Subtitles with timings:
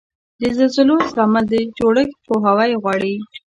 [0.41, 3.15] د زلزلو زغمل د جوړښت پوهاوی غواړي.